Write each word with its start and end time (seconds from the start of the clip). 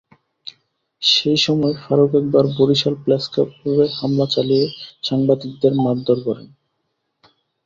সেই 1.01 1.37
সময় 1.37 1.75
ফারুক 1.81 2.11
একবার 2.15 2.45
বরিশাল 2.57 2.95
প্রেসক্লাবে 3.03 3.85
হামলা 3.97 4.25
চালিয়ে 4.33 4.65
সাংবাদিকদের 5.03 5.73
মারধর 5.83 6.17
করেন। 6.27 6.47